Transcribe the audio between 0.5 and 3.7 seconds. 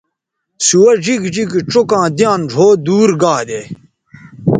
سوہ ڙیگ ڙیگ چوکاں دیان ڙھؤ دور گا دے